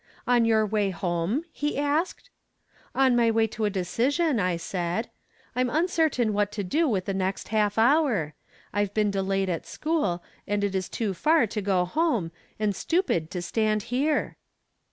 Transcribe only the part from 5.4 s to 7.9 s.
I'm un certain what to do with the nest half